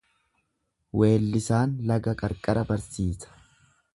[1.01, 3.37] Weellisaan laga qarqara barsiisa.